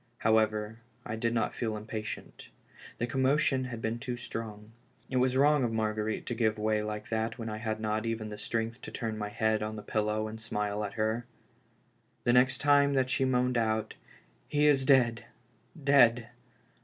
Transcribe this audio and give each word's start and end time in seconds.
How 0.17 0.39
ever, 0.39 0.79
I 1.05 1.15
did 1.15 1.31
not 1.31 1.53
feel 1.53 1.77
impatient; 1.77 2.49
the 2.97 3.05
commotion 3.05 3.65
had 3.65 3.83
been 3.83 3.99
too 3.99 4.17
strong. 4.17 4.71
It 5.11 5.17
was 5.17 5.37
wrong 5.37 5.63
of 5.63 5.71
Marguerite 5.71 6.25
to 6.25 6.33
give 6.33 6.57
way 6.57 6.81
like 6.81 7.09
that 7.09 7.37
when 7.37 7.49
I 7.49 7.57
had 7.57 7.79
not 7.79 8.07
even 8.07 8.29
the 8.29 8.37
strength 8.39 8.81
to 8.81 8.91
turn 8.91 9.15
my 9.15 9.27
THE 9.27 9.33
LAST 9.33 9.33
HOPE. 9.33 9.59
247 9.59 9.67
head 9.67 9.69
on 9.69 9.75
the 9.75 9.91
pillow 10.15 10.27
and 10.27 10.41
smile 10.41 10.83
at 10.83 10.93
her. 10.93 11.27
The 12.23 12.33
next 12.33 12.57
time 12.57 12.95
that 12.95 13.11
she 13.11 13.25
moaned 13.25 13.59
out, 13.59 13.93
"He 14.47 14.65
is 14.65 14.85
dead! 14.85 15.25
dead!" 15.83 16.29